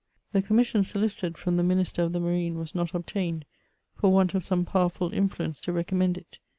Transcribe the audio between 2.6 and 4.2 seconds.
not obtained, for